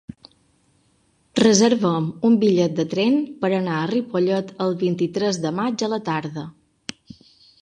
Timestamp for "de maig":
5.45-5.87